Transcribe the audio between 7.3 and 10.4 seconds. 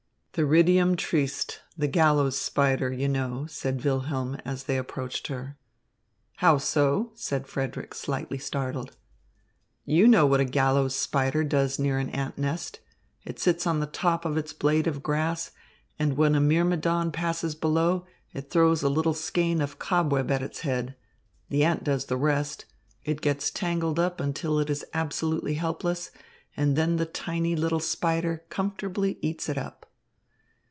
Frederick, slightly startled. "You know what